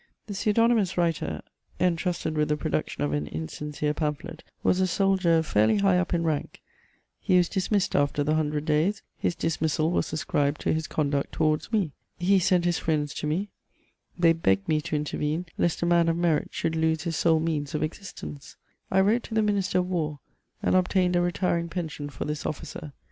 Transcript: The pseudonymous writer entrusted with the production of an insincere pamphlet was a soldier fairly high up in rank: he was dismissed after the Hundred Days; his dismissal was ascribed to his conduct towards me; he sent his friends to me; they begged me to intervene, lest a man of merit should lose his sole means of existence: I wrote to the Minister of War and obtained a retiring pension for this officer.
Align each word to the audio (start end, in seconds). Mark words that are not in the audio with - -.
The 0.25 0.33
pseudonymous 0.33 0.97
writer 0.97 1.43
entrusted 1.79 2.35
with 2.35 2.49
the 2.49 2.57
production 2.57 3.03
of 3.03 3.13
an 3.13 3.27
insincere 3.27 3.93
pamphlet 3.93 4.43
was 4.63 4.79
a 4.79 4.87
soldier 4.87 5.43
fairly 5.43 5.77
high 5.77 5.99
up 5.99 6.11
in 6.11 6.23
rank: 6.23 6.59
he 7.19 7.37
was 7.37 7.47
dismissed 7.47 7.95
after 7.95 8.23
the 8.23 8.33
Hundred 8.33 8.65
Days; 8.65 9.03
his 9.15 9.35
dismissal 9.35 9.91
was 9.91 10.11
ascribed 10.11 10.59
to 10.61 10.73
his 10.73 10.87
conduct 10.87 11.33
towards 11.33 11.71
me; 11.71 11.91
he 12.17 12.39
sent 12.39 12.65
his 12.65 12.79
friends 12.79 13.13
to 13.13 13.27
me; 13.27 13.49
they 14.17 14.33
begged 14.33 14.67
me 14.67 14.81
to 14.81 14.95
intervene, 14.95 15.45
lest 15.59 15.83
a 15.83 15.85
man 15.85 16.09
of 16.09 16.17
merit 16.17 16.47
should 16.51 16.75
lose 16.75 17.03
his 17.03 17.15
sole 17.15 17.39
means 17.39 17.75
of 17.75 17.83
existence: 17.83 18.55
I 18.89 19.01
wrote 19.01 19.21
to 19.25 19.35
the 19.35 19.43
Minister 19.43 19.77
of 19.77 19.87
War 19.87 20.17
and 20.63 20.73
obtained 20.73 21.15
a 21.15 21.21
retiring 21.21 21.69
pension 21.69 22.09
for 22.09 22.25
this 22.25 22.43
officer. 22.43 22.93